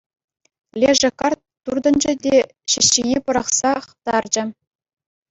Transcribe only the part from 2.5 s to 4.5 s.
ҫӗҫҫине пӑрахсах тарчӗ.